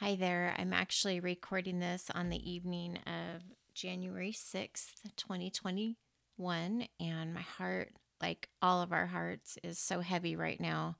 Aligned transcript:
Hi 0.00 0.14
there. 0.14 0.54
I'm 0.56 0.72
actually 0.72 1.18
recording 1.18 1.80
this 1.80 2.08
on 2.14 2.28
the 2.28 2.48
evening 2.48 3.00
of 3.04 3.42
January 3.74 4.30
6th, 4.30 4.92
2021. 5.16 6.86
And 7.00 7.34
my 7.34 7.40
heart, 7.40 7.90
like 8.22 8.48
all 8.62 8.80
of 8.80 8.92
our 8.92 9.06
hearts, 9.06 9.58
is 9.64 9.76
so 9.76 9.98
heavy 9.98 10.36
right 10.36 10.60
now. 10.60 10.94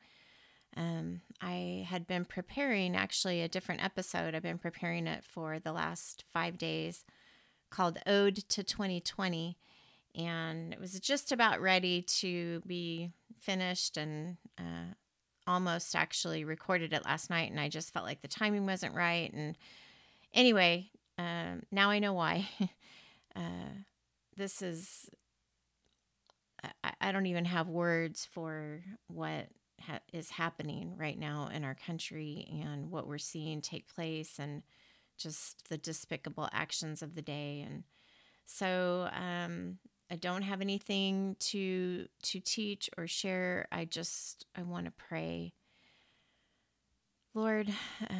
Um, 0.76 1.20
I 1.40 1.86
had 1.88 2.08
been 2.08 2.24
preparing 2.24 2.96
actually 2.96 3.40
a 3.40 3.48
different 3.48 3.84
episode. 3.84 4.34
I've 4.34 4.42
been 4.42 4.58
preparing 4.58 5.06
it 5.06 5.22
for 5.24 5.60
the 5.60 5.72
last 5.72 6.24
five 6.32 6.58
days 6.58 7.04
called 7.70 8.00
Ode 8.04 8.48
to 8.48 8.64
2020. 8.64 9.56
And 10.16 10.72
it 10.72 10.80
was 10.80 10.98
just 10.98 11.30
about 11.30 11.60
ready 11.60 12.02
to 12.02 12.62
be 12.66 13.12
finished 13.38 13.96
and 13.96 14.38
uh, 14.58 14.94
almost 15.48 15.96
actually 15.96 16.44
recorded 16.44 16.92
it 16.92 17.04
last 17.04 17.30
night 17.30 17.50
and 17.50 17.58
I 17.58 17.68
just 17.68 17.92
felt 17.92 18.04
like 18.04 18.20
the 18.20 18.28
timing 18.28 18.66
wasn't 18.66 18.94
right. 18.94 19.32
And 19.32 19.56
anyway, 20.34 20.90
um, 21.16 21.62
now 21.72 21.90
I 21.90 21.98
know 21.98 22.12
why. 22.12 22.48
uh, 23.36 23.70
this 24.36 24.62
is, 24.62 25.10
I, 26.84 26.92
I, 27.00 27.12
don't 27.12 27.26
even 27.26 27.44
have 27.46 27.68
words 27.68 28.28
for 28.30 28.82
what 29.08 29.48
ha- 29.80 30.00
is 30.12 30.30
happening 30.30 30.94
right 30.96 31.18
now 31.18 31.48
in 31.52 31.64
our 31.64 31.74
country 31.74 32.46
and 32.62 32.90
what 32.90 33.08
we're 33.08 33.18
seeing 33.18 33.60
take 33.60 33.92
place 33.92 34.38
and 34.38 34.62
just 35.16 35.68
the 35.68 35.78
despicable 35.78 36.48
actions 36.52 37.02
of 37.02 37.14
the 37.14 37.22
day. 37.22 37.64
And 37.66 37.84
so, 38.46 39.08
um, 39.12 39.78
I 40.10 40.16
don't 40.16 40.42
have 40.42 40.60
anything 40.60 41.36
to 41.40 42.08
to 42.22 42.40
teach 42.40 42.88
or 42.96 43.06
share. 43.06 43.66
I 43.70 43.84
just 43.84 44.46
I 44.56 44.62
want 44.62 44.86
to 44.86 44.92
pray. 44.92 45.52
Lord, 47.34 47.68
uh, 48.02 48.14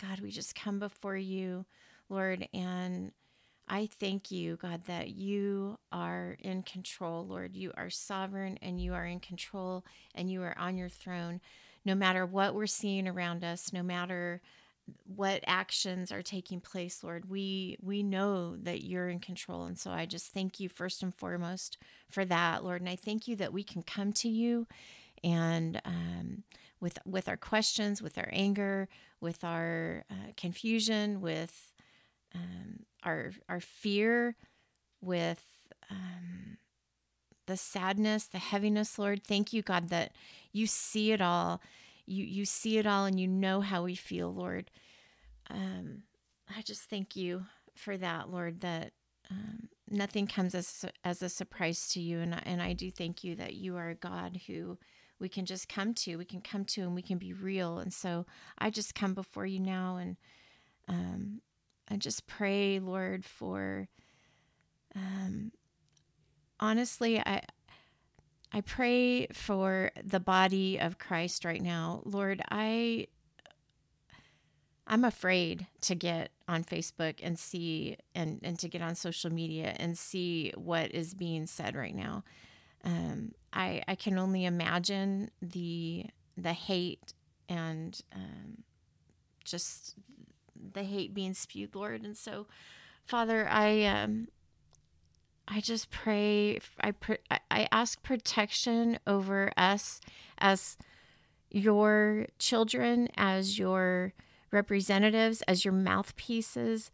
God, 0.00 0.20
we 0.20 0.30
just 0.30 0.54
come 0.54 0.78
before 0.78 1.16
you, 1.16 1.64
Lord, 2.08 2.46
and 2.52 3.12
I 3.66 3.86
thank 3.86 4.30
you, 4.30 4.56
God, 4.56 4.84
that 4.84 5.10
you 5.10 5.78
are 5.92 6.36
in 6.40 6.62
control, 6.62 7.26
Lord. 7.26 7.56
You 7.56 7.72
are 7.76 7.90
sovereign 7.90 8.58
and 8.62 8.80
you 8.80 8.94
are 8.94 9.04
in 9.04 9.20
control 9.20 9.84
and 10.14 10.30
you 10.30 10.42
are 10.42 10.56
on 10.58 10.78
your 10.78 10.88
throne. 10.88 11.40
No 11.84 11.94
matter 11.94 12.24
what 12.24 12.54
we're 12.54 12.66
seeing 12.66 13.06
around 13.06 13.44
us, 13.44 13.72
no 13.72 13.82
matter 13.82 14.40
what 15.04 15.42
actions 15.46 16.12
are 16.12 16.22
taking 16.22 16.60
place 16.60 17.02
lord. 17.02 17.28
We 17.28 17.76
we 17.82 18.02
know 18.02 18.56
that 18.56 18.84
you're 18.84 19.08
in 19.08 19.20
control 19.20 19.64
and 19.64 19.78
so 19.78 19.90
i 19.90 20.06
just 20.06 20.32
thank 20.32 20.60
you 20.60 20.68
first 20.68 21.02
and 21.02 21.14
foremost 21.14 21.78
for 22.10 22.24
that 22.24 22.64
lord. 22.64 22.80
And 22.80 22.88
i 22.90 22.96
thank 22.96 23.28
you 23.28 23.36
that 23.36 23.52
we 23.52 23.62
can 23.62 23.82
come 23.82 24.12
to 24.14 24.28
you 24.28 24.66
and 25.24 25.80
um, 25.84 26.44
with 26.80 26.98
with 27.04 27.28
our 27.28 27.36
questions 27.36 28.02
with 28.02 28.18
our 28.18 28.28
anger 28.32 28.88
with 29.20 29.42
our 29.44 30.04
uh, 30.10 30.32
confusion 30.36 31.20
with 31.20 31.72
um, 32.34 32.80
our 33.02 33.32
our 33.48 33.60
fear 33.60 34.36
with 35.00 35.42
um, 35.90 36.58
the 37.46 37.56
sadness 37.56 38.26
the 38.26 38.38
heaviness 38.38 38.98
lord. 38.98 39.24
Thank 39.24 39.52
you 39.52 39.62
god 39.62 39.88
that 39.88 40.12
you 40.52 40.66
see 40.66 41.12
it 41.12 41.20
all 41.20 41.60
you 42.08 42.24
you 42.24 42.44
see 42.44 42.78
it 42.78 42.86
all 42.86 43.04
and 43.04 43.18
you 43.20 43.28
know 43.28 43.60
how 43.60 43.84
we 43.84 43.94
feel, 43.94 44.32
Lord. 44.32 44.70
Um, 45.50 46.02
I 46.54 46.62
just 46.62 46.82
thank 46.82 47.16
you 47.16 47.44
for 47.74 47.96
that, 47.96 48.30
Lord. 48.30 48.60
That 48.60 48.92
um, 49.30 49.68
nothing 49.90 50.26
comes 50.26 50.54
as 50.54 50.84
as 51.04 51.22
a 51.22 51.28
surprise 51.28 51.88
to 51.88 52.00
you, 52.00 52.20
and 52.20 52.34
I, 52.34 52.42
and 52.44 52.62
I 52.62 52.72
do 52.72 52.90
thank 52.90 53.22
you 53.22 53.36
that 53.36 53.54
you 53.54 53.76
are 53.76 53.90
a 53.90 53.94
God 53.94 54.40
who 54.46 54.78
we 55.20 55.28
can 55.28 55.46
just 55.46 55.68
come 55.68 55.94
to. 55.94 56.16
We 56.16 56.24
can 56.24 56.40
come 56.40 56.64
to, 56.66 56.82
and 56.82 56.94
we 56.94 57.02
can 57.02 57.18
be 57.18 57.32
real. 57.32 57.78
And 57.78 57.92
so 57.92 58.26
I 58.58 58.70
just 58.70 58.94
come 58.94 59.14
before 59.14 59.46
you 59.46 59.60
now, 59.60 59.96
and 59.96 60.16
um, 60.88 61.40
I 61.90 61.96
just 61.96 62.26
pray, 62.26 62.78
Lord, 62.78 63.24
for. 63.24 63.88
Um, 64.96 65.52
honestly, 66.58 67.20
I 67.20 67.42
I 68.52 68.62
pray 68.62 69.26
for 69.28 69.90
the 70.02 70.20
body 70.20 70.78
of 70.78 70.98
Christ 70.98 71.44
right 71.44 71.62
now. 71.62 72.02
Lord, 72.04 72.42
I 72.50 73.08
I'm 74.86 75.04
afraid 75.04 75.66
to 75.82 75.94
get 75.94 76.30
on 76.48 76.64
Facebook 76.64 77.16
and 77.22 77.38
see 77.38 77.98
and, 78.14 78.40
and 78.42 78.58
to 78.58 78.68
get 78.68 78.80
on 78.80 78.94
social 78.94 79.30
media 79.30 79.74
and 79.78 79.98
see 79.98 80.52
what 80.56 80.92
is 80.92 81.12
being 81.12 81.46
said 81.46 81.76
right 81.76 81.94
now. 81.94 82.24
Um, 82.84 83.32
I 83.52 83.82
I 83.86 83.94
can 83.94 84.18
only 84.18 84.46
imagine 84.46 85.30
the 85.42 86.06
the 86.36 86.54
hate 86.54 87.12
and 87.50 88.00
um, 88.14 88.62
just 89.44 89.94
the 90.72 90.84
hate 90.84 91.12
being 91.12 91.34
spewed, 91.34 91.74
Lord. 91.74 92.02
And 92.04 92.16
so, 92.16 92.46
Father, 93.04 93.46
I 93.48 93.84
um, 93.84 94.28
I 95.50 95.60
just 95.60 95.90
pray. 95.90 96.60
I 96.82 96.92
I 97.50 97.68
ask 97.72 98.02
protection 98.02 98.98
over 99.06 99.50
us 99.56 100.00
as 100.38 100.76
your 101.50 102.26
children, 102.38 103.08
as 103.16 103.58
your 103.58 104.12
representatives, 104.50 105.42
as 105.42 105.64
your 105.64 105.72
mouthpieces, 105.72 106.90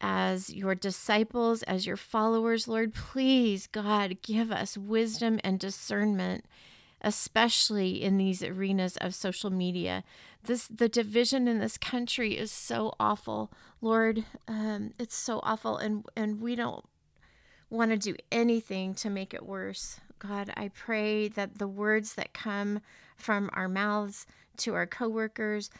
as 0.00 0.52
your 0.52 0.74
disciples, 0.74 1.62
as 1.62 1.86
your 1.86 1.96
followers. 1.96 2.66
Lord, 2.66 2.94
please, 2.94 3.68
God, 3.68 4.18
give 4.22 4.50
us 4.50 4.76
wisdom 4.76 5.38
and 5.44 5.58
discernment 5.58 6.44
especially 7.04 8.02
in 8.02 8.16
these 8.16 8.42
arenas 8.42 8.96
of 8.96 9.14
social 9.14 9.50
media. 9.50 10.02
This 10.42 10.66
the 10.66 10.88
division 10.88 11.46
in 11.46 11.58
this 11.58 11.76
country 11.76 12.36
is 12.36 12.50
so 12.50 12.94
awful, 12.98 13.52
Lord. 13.82 14.24
Um, 14.48 14.94
it's 14.98 15.14
so 15.14 15.40
awful, 15.42 15.76
and 15.76 16.06
and 16.16 16.40
we 16.40 16.56
don't 16.56 16.84
want 17.74 17.90
to 17.90 17.96
do 17.96 18.16
anything 18.32 18.94
to 18.96 19.10
make 19.10 19.34
it 19.34 19.44
worse. 19.44 20.00
God, 20.18 20.52
I 20.56 20.68
pray 20.68 21.28
that 21.28 21.58
the 21.58 21.68
words 21.68 22.14
that 22.14 22.32
come 22.32 22.80
from 23.16 23.50
our 23.52 23.68
mouths 23.68 24.26
to 24.58 24.74
our 24.74 24.86
coworkers, 24.86 25.70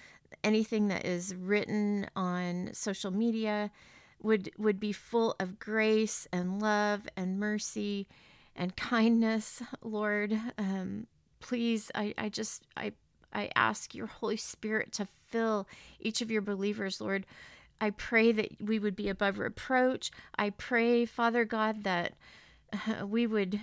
anything 0.43 0.89
that 0.89 1.07
is 1.07 1.35
written 1.35 2.09
on 2.15 2.71
social 2.73 3.11
media 3.11 3.71
would 4.23 4.51
would 4.59 4.81
be 4.81 4.93
full 4.93 5.37
of 5.39 5.59
grace 5.59 6.27
and 6.33 6.61
love 6.61 7.07
and 7.17 7.39
mercy 7.39 8.07
and 8.57 8.77
kindness, 8.77 9.63
Lord. 9.83 10.39
Um, 10.59 11.07
please, 11.41 11.91
I, 11.95 12.15
I 12.19 12.29
just 12.29 12.65
I 12.77 12.93
I 13.33 13.51
ask 13.55 13.95
your 13.95 14.07
Holy 14.07 14.37
Spirit 14.37 14.93
to 14.93 15.07
fill 15.27 15.67
each 16.01 16.23
of 16.23 16.31
your 16.31 16.43
believers, 16.43 17.01
Lord, 17.01 17.27
I 17.85 17.91
pray 17.91 18.33
that 18.33 18.63
we 18.63 18.79
would 18.79 18.97
be 18.97 19.11
above 19.11 19.39
reproach. 19.39 20.11
I 20.39 20.49
pray, 20.49 21.05
Father 21.05 21.45
God, 21.45 21.85
that 21.85 22.15
uh, 22.73 23.07
we 23.07 23.27
would 23.27 23.61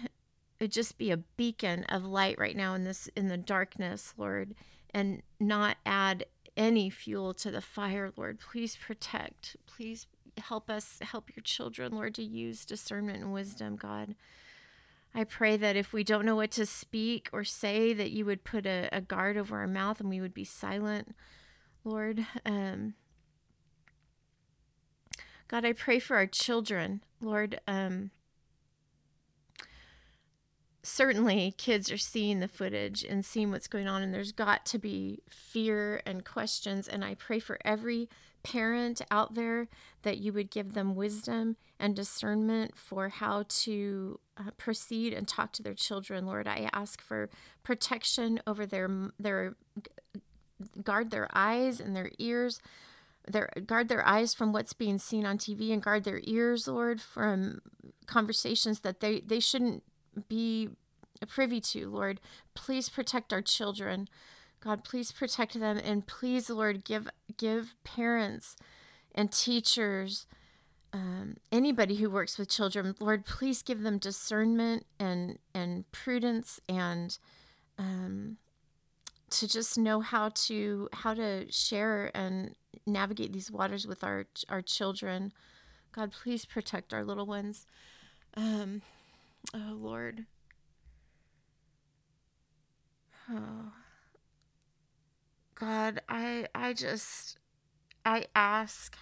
just 0.70 1.00
be 1.00 1.10
a 1.10 1.18
beacon 1.18 1.86
of 1.86 2.06
light 2.06 2.38
right 2.38 2.56
now 2.56 2.76
in 2.76 2.84
this 2.84 3.10
in 3.16 3.30
the 3.30 3.38
darkness, 3.38 4.14
Lord, 4.18 4.54
and 4.94 5.24
not 5.40 5.78
add 5.88 6.26
any 6.56 6.92
fuel 6.92 7.34
to 7.34 7.50
the 7.50 7.62
fire, 7.62 8.12
Lord. 8.16 8.40
Please 8.40 8.76
protect. 8.76 9.56
Please 9.66 10.06
help 10.38 10.70
us 10.70 11.00
help 11.02 11.36
your 11.36 11.42
children, 11.42 11.92
Lord, 11.92 12.14
to 12.14 12.24
use 12.24 12.64
discernment 12.64 13.24
and 13.24 13.34
wisdom, 13.34 13.76
God. 13.76 14.14
I 15.16 15.24
pray 15.24 15.58
that 15.58 15.76
if 15.76 15.94
we 15.94 16.04
don't 16.04 16.28
know 16.28 16.36
what 16.36 16.52
to 16.52 16.68
speak 16.68 17.28
or 17.34 17.44
say, 17.44 17.92
that 17.94 18.12
you 18.12 18.26
would 18.26 18.44
put 18.44 18.68
a, 18.68 18.88
a 18.92 19.02
guard 19.02 19.36
over 19.36 19.58
our 19.58 19.68
mouth 19.68 20.00
and 20.00 20.10
we 20.10 20.22
would 20.22 20.36
be 20.36 20.44
silent, 20.44 21.16
Lord. 21.84 22.24
Um, 22.46 22.94
God, 25.52 25.66
I 25.66 25.74
pray 25.74 26.00
for 26.00 26.16
our 26.16 26.28
children, 26.28 27.04
Lord. 27.20 27.60
Um, 27.68 28.12
certainly, 30.82 31.54
kids 31.58 31.92
are 31.92 31.98
seeing 31.98 32.40
the 32.40 32.48
footage 32.48 33.04
and 33.04 33.26
seeing 33.26 33.52
what's 33.52 33.68
going 33.68 33.90
on, 33.90 34.02
and 34.02 34.14
there's 34.14 34.32
got 34.32 34.66
to 34.68 34.80
be 34.80 35.20
fear 35.30 36.02
and 36.06 36.24
questions. 36.24 36.88
And 36.88 37.04
I 37.04 37.16
pray 37.16 37.40
for 37.40 37.60
every 37.66 38.08
parent 38.44 39.02
out 39.12 39.34
there 39.36 39.68
that 40.04 40.20
you 40.20 40.32
would 40.32 40.52
give 40.52 40.74
them 40.74 40.96
wisdom 40.96 41.58
and 41.78 41.98
discernment 41.98 42.78
for 42.78 43.10
how 43.10 43.44
to 43.50 44.22
uh, 44.38 44.52
proceed 44.58 45.12
and 45.12 45.28
talk 45.28 45.52
to 45.52 45.64
their 45.64 45.74
children. 45.74 46.26
Lord, 46.26 46.48
I 46.48 46.70
ask 46.72 47.02
for 47.02 47.30
protection 47.62 48.40
over 48.48 48.66
their 48.66 48.90
their 49.20 49.58
guard 50.82 51.12
their 51.12 51.28
eyes 51.34 51.82
and 51.82 51.94
their 51.94 52.12
ears 52.20 52.62
their 53.32 53.50
guard 53.66 53.90
their 53.90 54.06
eyes 54.06 54.34
from 54.34 54.54
what's 54.54 54.74
being 54.74 54.98
seen 54.98 55.26
on 55.26 55.38
TV 55.38 55.72
and 55.72 55.82
guard 55.82 56.04
their 56.04 56.22
ears, 56.24 56.68
Lord, 56.68 57.02
from 57.02 57.62
conversations 58.06 58.82
that 58.82 59.00
they 59.00 59.22
they 59.22 59.40
shouldn't 59.40 59.84
be 60.28 60.70
privy 61.28 61.62
to, 61.62 61.90
Lord. 61.90 62.20
Please 62.54 62.90
protect 62.90 63.32
our 63.34 63.42
children. 63.42 64.08
God, 64.60 64.84
please 64.84 65.12
protect 65.12 65.60
them 65.60 65.78
and 65.78 66.06
please, 66.06 66.50
Lord, 66.50 66.84
give 66.84 67.10
give 67.38 67.76
parents 67.84 68.56
and 69.14 69.32
teachers 69.32 70.28
um, 70.94 71.38
anybody 71.52 71.96
who 71.96 72.10
works 72.10 72.38
with 72.38 72.50
children, 72.50 72.96
Lord, 73.00 73.26
please 73.26 73.62
give 73.62 73.82
them 73.82 73.98
discernment 73.98 74.86
and 75.00 75.40
and 75.54 75.90
prudence 75.92 76.60
and 76.68 77.18
um, 77.78 78.38
to 79.32 79.48
just 79.48 79.78
know 79.78 80.02
how 80.02 80.30
to 80.30 80.90
how 80.94 81.14
to 81.14 81.52
share 81.52 82.12
and 82.16 82.56
navigate 82.86 83.34
these 83.34 83.52
waters 83.52 83.88
with 83.88 84.04
our 84.04 84.26
our 84.50 84.62
children. 84.62 85.34
God, 85.92 86.12
please 86.12 86.46
protect 86.46 86.94
our 86.94 87.04
little 87.04 87.26
ones. 87.26 87.66
Um, 88.36 88.82
oh 89.54 89.74
Lord. 89.76 90.26
Oh. 93.30 93.74
God, 95.56 96.02
I 96.10 96.48
I 96.56 96.74
just 96.74 97.38
I 98.04 98.26
ask 98.36 98.98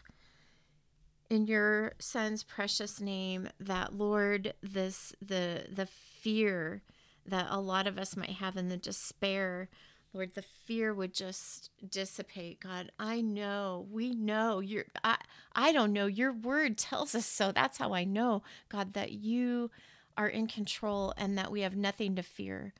in 1.29 1.45
your 1.45 1.93
son's 1.99 2.43
precious 2.43 2.99
name 2.99 3.47
that 3.59 3.93
Lord 3.93 4.53
this 4.61 5.13
the 5.21 5.65
the 5.71 5.85
fear 5.85 6.81
that 7.25 7.47
a 7.49 7.59
lot 7.61 7.87
of 7.87 7.97
us 7.97 8.17
might 8.17 8.31
have 8.31 8.57
in 8.57 8.69
the 8.69 8.77
despair 8.77 9.69
Lord, 10.13 10.33
the 10.33 10.41
fear 10.41 10.93
would 10.93 11.13
just 11.13 11.69
dissipate. 11.87 12.59
God, 12.59 12.91
I 12.99 13.21
know, 13.21 13.87
we 13.91 14.11
know 14.11 14.59
you're, 14.59 14.85
I, 15.03 15.17
I 15.53 15.71
don't 15.71 15.93
know, 15.93 16.07
your 16.07 16.33
word 16.33 16.77
tells 16.77 17.13
us 17.13 17.25
so. 17.25 17.51
That's 17.51 17.77
how 17.77 17.93
I 17.93 18.05
know, 18.05 18.41
God, 18.69 18.93
that 18.93 19.11
you 19.11 19.69
are 20.17 20.27
in 20.27 20.47
control 20.47 21.13
and 21.15 21.37
that 21.37 21.51
we 21.51 21.61
have 21.61 21.75
nothing 21.75 22.15
to 22.15 22.23
fear. 22.23 22.73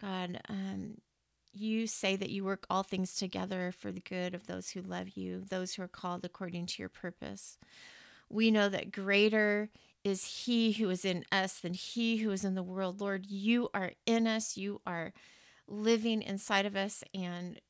God, 0.00 0.40
um, 0.48 0.98
you 1.52 1.86
say 1.86 2.16
that 2.16 2.30
you 2.30 2.44
work 2.44 2.64
all 2.70 2.82
things 2.82 3.14
together 3.14 3.72
for 3.76 3.92
the 3.92 4.00
good 4.00 4.34
of 4.34 4.46
those 4.46 4.70
who 4.70 4.80
love 4.80 5.10
you, 5.10 5.44
those 5.48 5.74
who 5.74 5.82
are 5.82 5.88
called 5.88 6.24
according 6.24 6.66
to 6.66 6.82
your 6.82 6.88
purpose. 6.88 7.58
We 8.30 8.50
know 8.50 8.68
that 8.68 8.92
greater 8.92 9.68
is 10.02 10.24
he 10.44 10.72
who 10.72 10.88
is 10.88 11.04
in 11.04 11.24
us 11.30 11.58
than 11.60 11.74
he 11.74 12.18
who 12.18 12.30
is 12.30 12.44
in 12.44 12.54
the 12.54 12.62
world. 12.62 13.00
Lord, 13.00 13.26
you 13.26 13.68
are 13.74 13.92
in 14.06 14.26
us. 14.26 14.56
You 14.56 14.80
are 14.86 15.12
living 15.70 16.20
inside 16.22 16.66
of 16.66 16.76
us 16.76 17.02
and 17.14 17.60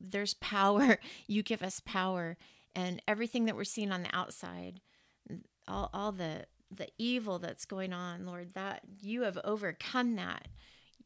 there's 0.00 0.34
power. 0.34 0.98
You 1.26 1.42
give 1.42 1.62
us 1.62 1.80
power 1.80 2.36
and 2.74 3.02
everything 3.08 3.46
that 3.46 3.56
we're 3.56 3.64
seeing 3.64 3.90
on 3.92 4.02
the 4.02 4.14
outside 4.16 4.80
all, 5.68 5.90
all 5.92 6.12
the 6.12 6.46
the 6.70 6.88
evil 6.98 7.38
that's 7.38 7.64
going 7.64 7.92
on 7.92 8.26
lord 8.26 8.54
that 8.54 8.82
you 9.00 9.22
have 9.22 9.38
overcome 9.44 10.16
that. 10.16 10.48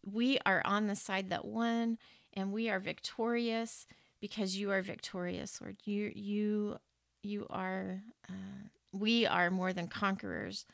We 0.05 0.39
are 0.47 0.63
on 0.65 0.87
the 0.87 0.97
side 0.97 1.31
that 1.31 1.45
won 1.45 1.99
and 2.35 2.53
we 2.53 2.69
are 2.71 2.81
victorious 2.81 3.87
because 4.21 4.57
you 4.57 4.71
are 4.71 4.83
victorious 4.83 5.61
lord. 5.61 5.77
You 5.85 6.13
you 6.15 6.79
you 7.23 7.47
are 7.51 8.03
uh, 8.29 8.69
we 8.93 9.27
are 9.27 9.51
more 9.51 9.73
than 9.73 9.89
conquerors 9.89 10.67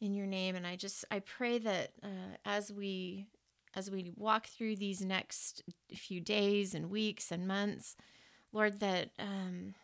in 0.00 0.14
your 0.14 0.26
name 0.26 0.56
and 0.56 0.66
i 0.66 0.76
just 0.76 1.04
i 1.10 1.18
pray 1.20 1.58
that 1.58 1.92
uh, 2.02 2.36
as 2.44 2.72
we 2.72 3.26
as 3.76 3.90
we 3.90 4.12
walk 4.16 4.46
through 4.46 4.76
these 4.76 5.00
next 5.00 5.62
few 5.94 6.20
days 6.20 6.74
and 6.74 6.90
weeks 6.90 7.30
and 7.30 7.46
months, 7.46 7.96
Lord, 8.52 8.80
that 8.80 9.10
um, 9.18 9.74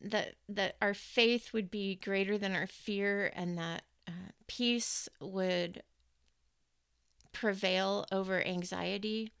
that 0.00 0.34
that 0.48 0.76
our 0.80 0.94
faith 0.94 1.52
would 1.52 1.70
be 1.70 1.96
greater 1.96 2.38
than 2.38 2.54
our 2.54 2.66
fear, 2.66 3.30
and 3.34 3.58
that 3.58 3.82
uh, 4.08 4.32
peace 4.46 5.08
would 5.20 5.82
prevail 7.32 8.06
over 8.10 8.42
anxiety. 8.42 9.32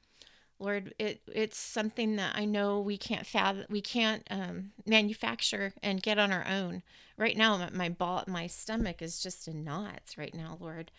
Lord, 0.58 0.94
it 0.98 1.20
it's 1.32 1.58
something 1.58 2.16
that 2.16 2.34
I 2.34 2.46
know 2.46 2.80
we 2.80 2.96
can't 2.96 3.26
fathom, 3.26 3.66
we 3.68 3.80
can't 3.82 4.26
um, 4.30 4.72
manufacture 4.86 5.74
and 5.82 6.02
get 6.02 6.18
on 6.18 6.32
our 6.32 6.46
own. 6.46 6.82
Right 7.18 7.36
now, 7.36 7.68
my 7.72 7.88
ball, 7.88 8.24
my 8.26 8.46
stomach 8.46 9.02
is 9.02 9.20
just 9.20 9.48
in 9.48 9.64
knots 9.64 10.16
right 10.16 10.34
now, 10.34 10.56
Lord. 10.60 10.90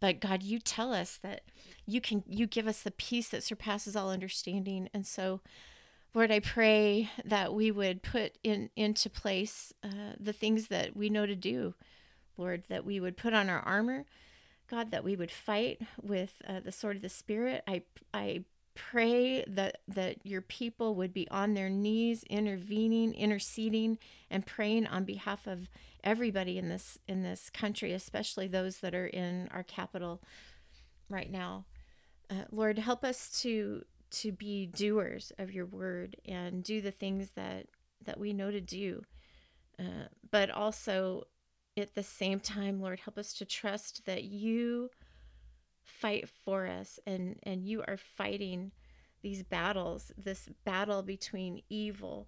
But 0.00 0.20
God, 0.20 0.42
you 0.42 0.58
tell 0.58 0.92
us 0.92 1.18
that 1.22 1.42
you 1.86 2.00
can 2.00 2.24
you 2.28 2.46
give 2.46 2.66
us 2.66 2.82
the 2.82 2.90
peace 2.90 3.28
that 3.30 3.42
surpasses 3.42 3.96
all 3.96 4.10
understanding, 4.10 4.88
and 4.92 5.06
so. 5.06 5.40
Lord, 6.14 6.32
I 6.32 6.40
pray 6.40 7.10
that 7.26 7.52
we 7.52 7.70
would 7.70 8.02
put 8.02 8.38
in 8.42 8.70
into 8.74 9.10
place 9.10 9.74
uh, 9.84 10.14
the 10.18 10.32
things 10.32 10.68
that 10.68 10.96
we 10.96 11.10
know 11.10 11.26
to 11.26 11.36
do. 11.36 11.74
Lord, 12.38 12.64
that 12.70 12.86
we 12.86 13.00
would 13.00 13.18
put 13.18 13.34
on 13.34 13.50
our 13.50 13.60
armor, 13.60 14.06
God, 14.66 14.92
that 14.92 15.04
we 15.04 15.14
would 15.14 15.30
fight 15.30 15.82
with 16.02 16.40
uh, 16.48 16.60
the 16.60 16.72
sword 16.72 16.96
of 16.96 17.02
the 17.02 17.10
Spirit. 17.10 17.62
I 17.68 17.82
I 18.14 18.44
pray 18.76 19.42
that 19.48 19.78
that 19.88 20.18
your 20.24 20.42
people 20.42 20.94
would 20.94 21.12
be 21.12 21.26
on 21.30 21.54
their 21.54 21.70
knees 21.70 22.22
intervening 22.30 23.12
interceding 23.14 23.98
and 24.30 24.46
praying 24.46 24.86
on 24.86 25.04
behalf 25.04 25.46
of 25.46 25.68
everybody 26.04 26.58
in 26.58 26.68
this 26.68 26.98
in 27.08 27.22
this 27.22 27.50
country 27.50 27.92
especially 27.92 28.46
those 28.46 28.78
that 28.78 28.94
are 28.94 29.06
in 29.06 29.48
our 29.50 29.64
capital 29.64 30.22
right 31.08 31.30
now. 31.30 31.64
Uh, 32.30 32.44
lord 32.50 32.78
help 32.78 33.02
us 33.04 33.40
to 33.40 33.84
to 34.10 34.30
be 34.30 34.66
doers 34.66 35.32
of 35.38 35.50
your 35.50 35.66
word 35.66 36.16
and 36.24 36.62
do 36.62 36.80
the 36.80 36.90
things 36.90 37.30
that 37.34 37.66
that 38.04 38.20
we 38.20 38.32
know 38.32 38.50
to 38.50 38.60
do. 38.60 39.02
Uh, 39.78 40.08
but 40.30 40.50
also 40.50 41.24
at 41.76 41.94
the 41.94 42.02
same 42.02 42.40
time 42.40 42.80
lord 42.80 43.00
help 43.00 43.18
us 43.18 43.34
to 43.34 43.44
trust 43.44 44.06
that 44.06 44.24
you 44.24 44.90
fight 45.86 46.28
for 46.28 46.66
us 46.66 46.98
and 47.06 47.38
and 47.44 47.64
you 47.64 47.82
are 47.86 47.96
fighting 47.96 48.72
these 49.22 49.42
battles 49.42 50.12
this 50.18 50.48
battle 50.64 51.02
between 51.02 51.62
evil 51.70 52.26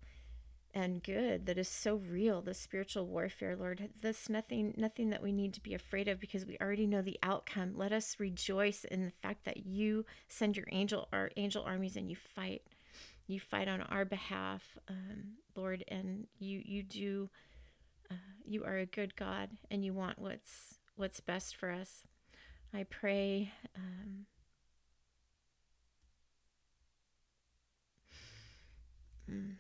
and 0.75 1.03
good 1.03 1.47
that 1.47 1.59
is 1.59 1.69
so 1.69 1.97
real 1.97 2.43
the 2.43 2.55
spiritual 2.55 3.07
warfare 3.07 3.57
lord. 3.57 3.89
This 4.01 4.29
nothing 4.29 4.75
nothing 4.77 5.11
that 5.11 5.23
we 5.23 5.33
need 5.33 5.55
to 5.55 5.63
be 5.63 5.75
afraid 5.75 6.09
of 6.09 6.21
because 6.21 6.47
we 6.47 6.59
already 6.61 6.87
know 6.87 7.03
the 7.03 7.19
outcome. 7.23 7.73
Let 7.77 7.93
us 7.93 8.17
rejoice 8.19 8.85
in 8.85 9.05
the 9.05 9.11
fact 9.11 9.45
that 9.45 9.67
you 9.67 10.05
send 10.29 10.57
your 10.57 10.67
angel 10.71 11.09
our 11.13 11.31
angel 11.37 11.65
armies 11.65 11.97
and 11.97 12.09
you 12.09 12.17
fight. 12.17 12.63
You 13.27 13.41
fight 13.41 13.69
on 13.69 13.83
our 13.83 14.05
behalf 14.05 14.79
um, 14.89 15.35
lord 15.57 15.85
and 15.89 16.27
you 16.39 16.63
you 16.65 16.83
do 16.83 17.29
uh, 18.11 18.15
you 18.45 18.65
are 18.65 18.79
a 18.79 18.87
good 18.87 19.17
god 19.17 19.51
and 19.71 19.85
you 19.85 19.93
want 19.93 20.19
what's 20.19 20.79
what's 20.97 21.21
best 21.21 21.57
for 21.57 21.71
us 21.71 22.05
I 22.75 22.85
pray 22.85 23.53
um, 23.77 24.27
mm. 29.31 29.55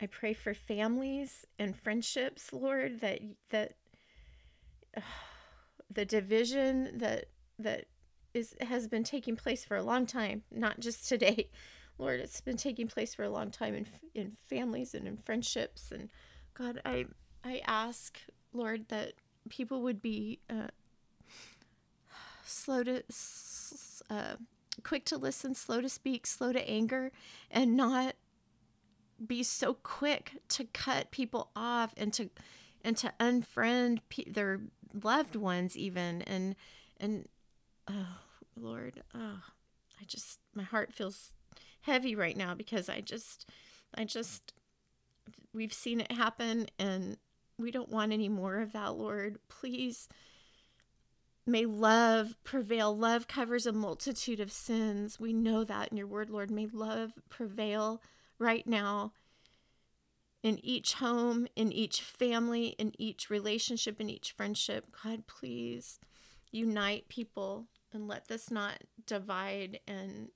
I 0.00 0.06
pray 0.06 0.32
for 0.32 0.54
families 0.54 1.46
and 1.58 1.76
friendships, 1.76 2.52
Lord, 2.52 3.00
that 3.00 3.20
that 3.50 3.74
the 5.90 6.04
division 6.04 6.98
that 6.98 7.26
that 7.58 7.86
is 8.32 8.54
has 8.60 8.88
been 8.88 9.04
taking 9.04 9.36
place 9.36 9.64
for 9.64 9.76
a 9.76 9.82
long 9.82 10.06
time, 10.06 10.42
not 10.50 10.80
just 10.80 11.08
today. 11.08 11.48
Lord, 11.98 12.20
it's 12.20 12.40
been 12.40 12.56
taking 12.56 12.88
place 12.88 13.14
for 13.14 13.24
a 13.24 13.30
long 13.30 13.50
time 13.50 13.74
in 13.74 13.86
in 14.14 14.32
families 14.48 14.94
and 14.94 15.06
in 15.06 15.18
friendships 15.18 15.90
and 15.90 16.08
God, 16.54 16.80
I 16.84 17.06
I 17.44 17.60
ask, 17.66 18.18
Lord, 18.52 18.88
that 18.88 19.14
people 19.48 19.82
would 19.82 20.02
be 20.02 20.40
uh, 20.48 20.68
slow 22.44 22.82
to 22.82 23.02
uh, 24.08 24.34
quick 24.82 25.04
to 25.06 25.16
listen, 25.16 25.54
slow 25.54 25.80
to 25.80 25.88
speak, 25.88 26.26
slow 26.26 26.52
to 26.52 26.68
anger, 26.68 27.12
and 27.50 27.76
not 27.76 28.14
be 29.24 29.42
so 29.42 29.74
quick 29.74 30.38
to 30.48 30.64
cut 30.64 31.10
people 31.10 31.50
off 31.54 31.92
and 31.96 32.12
to 32.14 32.30
and 32.82 32.96
to 32.96 33.12
unfriend 33.20 34.00
pe- 34.08 34.30
their 34.30 34.60
loved 35.02 35.36
ones 35.36 35.76
even. 35.76 36.22
And 36.22 36.56
and 36.98 37.28
oh 37.88 38.18
lord 38.56 39.02
oh 39.14 39.40
i 40.00 40.04
just 40.06 40.38
my 40.54 40.62
heart 40.62 40.92
feels 40.92 41.30
heavy 41.82 42.14
right 42.14 42.36
now 42.36 42.54
because 42.54 42.88
i 42.88 43.00
just 43.00 43.48
i 43.94 44.04
just 44.04 44.52
we've 45.52 45.72
seen 45.72 46.00
it 46.00 46.12
happen 46.12 46.66
and 46.78 47.16
we 47.60 47.70
don't 47.70 47.90
want 47.90 48.12
any 48.12 48.28
more 48.28 48.58
of 48.60 48.72
that, 48.72 48.96
Lord. 48.96 49.38
Please 49.48 50.08
may 51.46 51.66
love 51.66 52.36
prevail. 52.44 52.96
Love 52.96 53.28
covers 53.28 53.66
a 53.66 53.72
multitude 53.72 54.40
of 54.40 54.52
sins. 54.52 55.18
We 55.18 55.32
know 55.32 55.64
that 55.64 55.88
in 55.88 55.96
your 55.96 56.06
word, 56.06 56.30
Lord. 56.30 56.50
May 56.50 56.66
love 56.66 57.12
prevail 57.28 58.02
right 58.38 58.66
now 58.66 59.12
in 60.42 60.58
each 60.64 60.94
home, 60.94 61.46
in 61.54 61.72
each 61.72 62.00
family, 62.00 62.68
in 62.78 62.92
each 62.98 63.28
relationship, 63.28 64.00
in 64.00 64.08
each 64.08 64.32
friendship. 64.32 64.86
God, 65.02 65.26
please 65.26 65.98
unite 66.50 67.08
people 67.08 67.66
and 67.92 68.08
let 68.08 68.28
this 68.28 68.50
not 68.50 68.78
divide 69.06 69.80
and 69.86 70.28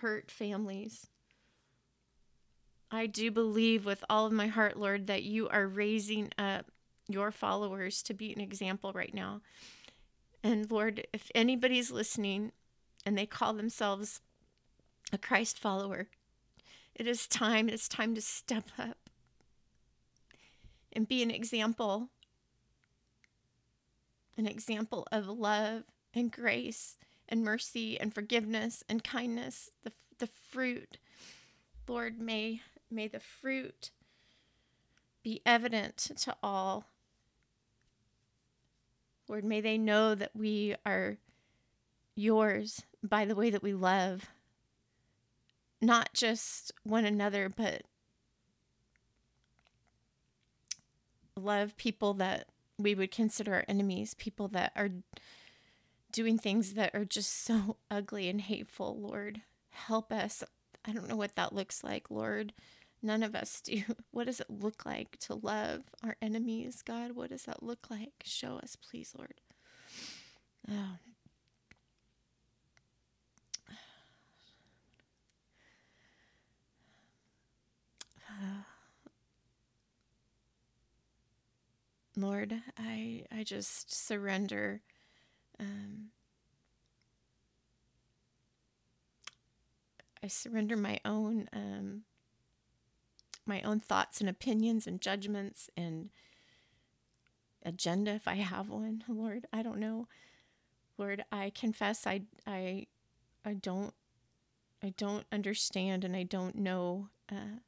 hurt 0.00 0.30
families. 0.30 1.06
I 2.94 3.06
do 3.06 3.30
believe 3.30 3.84
with 3.84 4.04
all 4.08 4.26
of 4.26 4.32
my 4.32 4.46
heart, 4.46 4.78
Lord, 4.78 5.06
that 5.06 5.22
you 5.22 5.48
are 5.48 5.66
raising 5.66 6.30
up 6.38 6.66
your 7.08 7.30
followers 7.30 8.02
to 8.04 8.14
be 8.14 8.32
an 8.32 8.40
example 8.40 8.92
right 8.92 9.14
now. 9.14 9.40
And 10.42 10.70
Lord, 10.70 11.06
if 11.12 11.30
anybody's 11.34 11.90
listening 11.90 12.52
and 13.04 13.16
they 13.16 13.26
call 13.26 13.52
themselves 13.54 14.20
a 15.12 15.18
Christ 15.18 15.58
follower, 15.58 16.08
it 16.94 17.06
is 17.06 17.26
time, 17.26 17.68
it's 17.68 17.88
time 17.88 18.14
to 18.14 18.20
step 18.20 18.68
up 18.78 18.96
and 20.92 21.08
be 21.08 21.22
an 21.22 21.30
example 21.30 22.10
an 24.36 24.46
example 24.46 25.06
of 25.12 25.28
love 25.28 25.84
and 26.12 26.30
grace 26.32 26.98
and 27.28 27.44
mercy 27.44 27.98
and 28.00 28.12
forgiveness 28.12 28.82
and 28.88 29.04
kindness, 29.04 29.70
the, 29.82 29.92
the 30.18 30.26
fruit. 30.26 30.98
Lord, 31.86 32.18
may, 32.18 32.60
may 32.94 33.08
the 33.08 33.20
fruit 33.20 33.90
be 35.22 35.40
evident 35.44 35.96
to 36.18 36.36
all. 36.42 36.86
Lord, 39.28 39.44
may 39.44 39.60
they 39.60 39.78
know 39.78 40.14
that 40.14 40.36
we 40.36 40.76
are 40.84 41.16
yours 42.14 42.82
by 43.02 43.24
the 43.24 43.34
way 43.34 43.50
that 43.50 43.62
we 43.62 43.72
love, 43.72 44.26
not 45.80 46.12
just 46.14 46.72
one 46.82 47.04
another, 47.04 47.48
but 47.48 47.82
love 51.36 51.76
people 51.76 52.14
that 52.14 52.46
we 52.78 52.94
would 52.94 53.10
consider 53.10 53.54
our 53.54 53.64
enemies, 53.68 54.14
people 54.14 54.48
that 54.48 54.72
are 54.76 54.90
doing 56.12 56.38
things 56.38 56.74
that 56.74 56.94
are 56.94 57.04
just 57.04 57.32
so 57.44 57.76
ugly 57.90 58.28
and 58.28 58.42
hateful, 58.42 58.98
Lord. 58.98 59.42
Help 59.70 60.12
us. 60.12 60.44
I 60.84 60.92
don't 60.92 61.08
know 61.08 61.16
what 61.16 61.34
that 61.36 61.54
looks 61.54 61.82
like, 61.82 62.10
Lord. 62.10 62.52
None 63.04 63.22
of 63.22 63.34
us 63.34 63.60
do. 63.60 63.82
What 64.12 64.26
does 64.26 64.40
it 64.40 64.48
look 64.48 64.86
like 64.86 65.18
to 65.20 65.34
love 65.34 65.82
our 66.02 66.16
enemies, 66.22 66.80
God? 66.82 67.12
What 67.12 67.28
does 67.30 67.42
that 67.44 67.62
look 67.62 67.90
like? 67.90 68.12
Show 68.24 68.56
us, 68.56 68.76
please, 68.76 69.12
Lord. 69.16 69.42
Oh. 70.70 70.96
Lord, 82.16 82.54
I 82.78 83.24
I 83.30 83.44
just 83.44 83.92
surrender. 83.94 84.80
Um, 85.60 86.10
I 90.22 90.28
surrender 90.28 90.76
my 90.76 91.00
own 91.04 91.48
um, 91.52 92.04
my 93.46 93.60
own 93.62 93.80
thoughts 93.80 94.20
and 94.20 94.28
opinions 94.28 94.86
and 94.86 95.00
judgments 95.00 95.70
and 95.76 96.10
agenda 97.64 98.12
if 98.12 98.28
I 98.28 98.36
have 98.36 98.68
one. 98.68 99.04
Lord, 99.08 99.46
I 99.52 99.62
don't 99.62 99.78
know. 99.78 100.08
Lord, 100.98 101.24
I 101.32 101.50
confess 101.54 102.06
I 102.06 102.22
I 102.46 102.86
I 103.44 103.54
don't 103.54 103.94
I 104.82 104.92
don't 104.96 105.26
understand 105.32 106.04
and 106.04 106.14
I 106.14 106.24
don't 106.24 106.56
know. 106.56 107.08
Uh, 107.30 107.58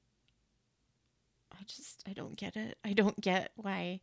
I 1.52 1.64
just 1.66 2.02
I 2.08 2.12
don't 2.12 2.36
get 2.36 2.56
it. 2.56 2.78
I 2.84 2.92
don't 2.92 3.20
get 3.20 3.52
why 3.56 4.00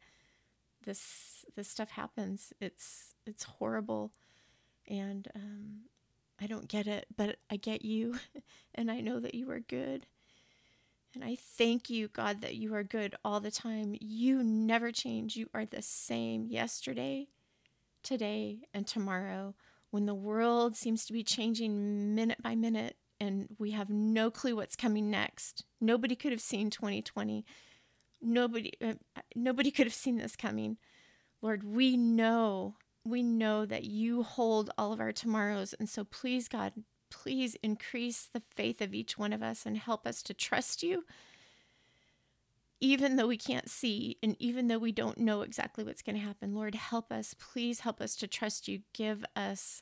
this 0.86 1.46
this 1.56 1.68
stuff 1.68 1.92
happens. 1.92 2.54
It's 2.60 3.14
it's 3.26 3.44
horrible, 3.44 4.12
and 4.88 5.28
um, 5.36 5.82
I 6.42 6.48
don't 6.48 6.68
get 6.68 6.88
it, 6.88 7.06
but 7.16 7.38
I 7.50 7.58
get 7.58 7.84
you, 7.86 8.16
and 8.76 8.92
I 8.92 9.00
know 9.00 9.20
that 9.20 9.36
you 9.36 9.50
are 9.52 9.60
good. 9.60 10.08
And 11.14 11.24
I 11.24 11.36
thank 11.36 11.90
you, 11.90 12.08
God, 12.08 12.42
that 12.42 12.56
you 12.56 12.74
are 12.74 12.84
good 12.84 13.16
all 13.24 13.40
the 13.40 13.52
time. 13.52 13.96
You 14.00 14.44
never 14.44 14.92
change. 14.92 15.36
You 15.36 15.48
are 15.54 15.66
the 15.66 15.82
same 15.82 16.48
yesterday, 16.48 17.28
today, 18.02 18.62
and 18.74 18.88
tomorrow. 18.88 19.54
When 19.92 20.06
the 20.08 20.16
world 20.16 20.76
seems 20.76 21.06
to 21.06 21.14
be 21.14 21.24
changing 21.24 22.16
minute 22.16 22.42
by 22.42 22.56
minute 22.56 22.98
and 23.20 23.48
we 23.60 23.72
have 23.72 23.90
no 23.90 24.32
clue 24.32 24.56
what's 24.56 24.76
coming 24.76 25.12
next, 25.12 25.66
nobody 25.80 26.16
could 26.16 26.32
have 26.32 26.42
seen 26.42 26.72
2020 26.72 27.46
nobody 28.24 28.72
uh, 28.82 28.94
nobody 29.36 29.70
could 29.70 29.86
have 29.86 29.94
seen 29.94 30.18
this 30.18 30.36
coming. 30.36 30.78
Lord, 31.42 31.64
we 31.64 31.98
know 31.98 32.76
we 33.06 33.22
know 33.22 33.66
that 33.66 33.84
you 33.84 34.24
hold 34.24 34.72
all 34.78 34.94
of 34.94 35.02
our 35.02 35.12
tomorrows 35.12 35.74
and 35.74 35.90
so 35.90 36.06
please 36.06 36.48
God, 36.48 36.74
please 37.14 37.56
increase 37.62 38.26
the 38.26 38.42
faith 38.56 38.82
of 38.82 38.94
each 38.94 39.18
one 39.18 39.34
of 39.34 39.44
us 39.44 39.66
and 39.66 39.78
help 39.78 40.08
us 40.08 40.24
to 40.24 40.34
trust 40.34 40.84
you 40.84 41.04
even 42.84 43.16
though 43.16 43.28
we 43.28 43.38
can't 43.38 43.70
see 43.70 44.18
and 44.22 44.36
even 44.40 44.68
though 44.68 44.78
we 44.78 44.92
don't 44.92 45.18
know 45.18 45.42
exactly 45.42 45.86
what's 45.86 46.02
going 46.02 46.18
to 46.18 46.22
happen. 46.22 46.54
Lord, 46.54 46.76
help 46.76 47.14
us. 47.14 47.34
Please 47.34 47.80
help 47.80 48.02
us 48.02 48.14
to 48.18 48.28
trust 48.28 48.68
you. 48.68 48.82
Give 48.92 49.24
us 49.38 49.82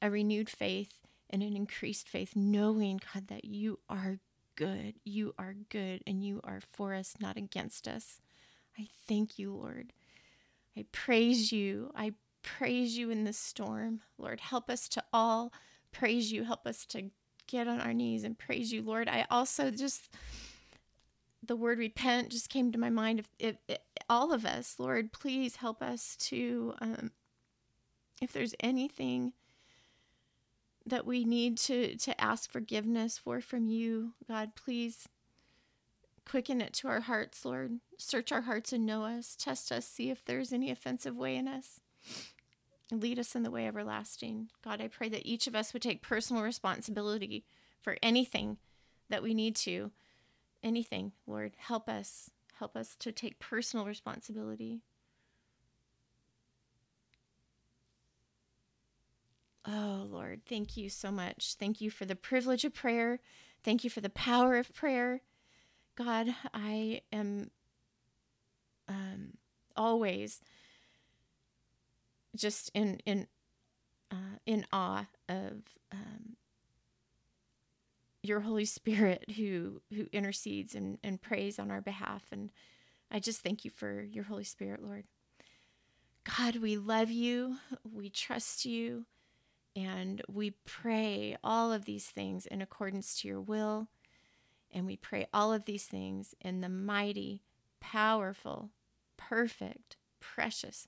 a 0.00 0.10
renewed 0.10 0.48
faith 0.48 1.00
and 1.28 1.42
an 1.42 1.54
increased 1.54 2.08
faith, 2.08 2.34
knowing, 2.34 3.02
God, 3.12 3.28
that 3.28 3.44
you 3.44 3.80
are 3.90 4.18
good. 4.56 4.94
You 5.04 5.34
are 5.38 5.54
good 5.68 6.02
and 6.06 6.24
you 6.24 6.40
are 6.42 6.60
for 6.72 6.94
us, 6.94 7.16
not 7.20 7.36
against 7.36 7.86
us. 7.86 8.22
I 8.78 8.86
thank 9.06 9.38
you, 9.38 9.52
Lord. 9.52 9.92
I 10.74 10.86
praise 10.92 11.52
you. 11.52 11.90
I 11.94 12.14
praise 12.42 12.96
you 12.96 13.10
in 13.10 13.24
this 13.24 13.38
storm. 13.38 14.00
Lord, 14.16 14.40
help 14.40 14.70
us 14.70 14.88
to 14.88 15.04
all 15.12 15.52
praise 15.92 16.32
you. 16.32 16.44
Help 16.44 16.66
us 16.66 16.84
to 16.86 17.10
get 17.46 17.68
on 17.68 17.80
our 17.80 17.92
knees 17.92 18.24
and 18.24 18.38
praise 18.38 18.72
you, 18.72 18.82
Lord. 18.82 19.08
I 19.08 19.26
also 19.30 19.70
just, 19.70 20.10
the 21.42 21.56
word 21.56 21.78
repent 21.78 22.30
just 22.30 22.48
came 22.48 22.72
to 22.72 22.78
my 22.78 22.90
mind. 22.90 23.20
If, 23.20 23.28
if, 23.38 23.56
if 23.68 23.78
all 24.08 24.32
of 24.32 24.44
us, 24.44 24.76
Lord, 24.78 25.12
please 25.12 25.56
help 25.56 25.82
us 25.82 26.16
to, 26.16 26.74
um, 26.80 27.10
if 28.20 28.32
there's 28.32 28.54
anything 28.60 29.32
that 30.86 31.06
we 31.06 31.24
need 31.24 31.56
to 31.56 31.96
to 31.96 32.20
ask 32.20 32.50
forgiveness 32.50 33.18
for 33.18 33.40
from 33.40 33.68
you 33.68 34.12
god 34.28 34.54
please 34.56 35.08
quicken 36.28 36.60
it 36.60 36.72
to 36.72 36.88
our 36.88 37.00
hearts 37.00 37.44
lord 37.44 37.80
search 37.98 38.32
our 38.32 38.42
hearts 38.42 38.72
and 38.72 38.86
know 38.86 39.04
us 39.04 39.36
test 39.38 39.70
us 39.70 39.86
see 39.86 40.10
if 40.10 40.24
there's 40.24 40.52
any 40.52 40.70
offensive 40.70 41.16
way 41.16 41.36
in 41.36 41.46
us 41.46 41.80
lead 42.90 43.18
us 43.18 43.34
in 43.34 43.42
the 43.42 43.50
way 43.50 43.66
everlasting 43.66 44.48
god 44.62 44.80
i 44.80 44.88
pray 44.88 45.08
that 45.08 45.26
each 45.26 45.46
of 45.46 45.54
us 45.54 45.72
would 45.72 45.82
take 45.82 46.02
personal 46.02 46.42
responsibility 46.42 47.44
for 47.80 47.96
anything 48.02 48.56
that 49.08 49.22
we 49.22 49.34
need 49.34 49.54
to 49.54 49.90
anything 50.62 51.12
lord 51.26 51.52
help 51.56 51.88
us 51.88 52.30
help 52.58 52.76
us 52.76 52.96
to 52.96 53.12
take 53.12 53.38
personal 53.38 53.86
responsibility 53.86 54.80
Oh, 59.66 60.06
Lord, 60.10 60.40
thank 60.48 60.76
you 60.76 60.88
so 60.88 61.12
much. 61.12 61.54
Thank 61.58 61.80
you 61.80 61.90
for 61.90 62.06
the 62.06 62.16
privilege 62.16 62.64
of 62.64 62.72
prayer. 62.72 63.20
Thank 63.62 63.84
you 63.84 63.90
for 63.90 64.00
the 64.00 64.08
power 64.08 64.56
of 64.56 64.72
prayer. 64.72 65.20
God, 65.96 66.34
I 66.54 67.02
am 67.12 67.50
um, 68.88 69.34
always 69.76 70.40
just 72.36 72.70
in 72.74 73.00
in 73.06 73.26
uh, 74.10 74.38
in 74.46 74.66
awe 74.72 75.06
of 75.28 75.62
um, 75.92 76.36
your 78.22 78.40
Holy 78.40 78.64
Spirit 78.64 79.24
who 79.36 79.82
who 79.94 80.06
intercedes 80.12 80.74
and, 80.74 80.98
and 81.02 81.20
prays 81.20 81.58
on 81.58 81.70
our 81.70 81.80
behalf. 81.80 82.24
And 82.32 82.50
I 83.10 83.18
just 83.18 83.40
thank 83.40 83.64
you 83.64 83.70
for 83.70 84.02
your 84.02 84.24
Holy 84.24 84.44
Spirit, 84.44 84.82
Lord. 84.82 85.04
God, 86.36 86.56
we 86.56 86.76
love 86.76 87.10
you. 87.10 87.56
We 87.90 88.10
trust 88.10 88.64
you. 88.64 89.06
And 89.76 90.20
we 90.28 90.50
pray 90.66 91.36
all 91.44 91.72
of 91.72 91.84
these 91.84 92.06
things 92.06 92.44
in 92.44 92.60
accordance 92.60 93.20
to 93.20 93.28
your 93.28 93.40
will. 93.40 93.88
And 94.72 94.84
we 94.84 94.96
pray 94.96 95.26
all 95.32 95.52
of 95.52 95.64
these 95.64 95.84
things 95.84 96.34
in 96.40 96.60
the 96.60 96.68
mighty, 96.68 97.42
powerful, 97.80 98.70
perfect, 99.16 99.96
precious 100.20 100.86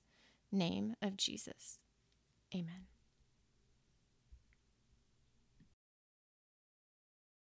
name 0.53 0.93
of 1.01 1.17
Jesus. 1.17 1.79
Amen. 2.55 2.92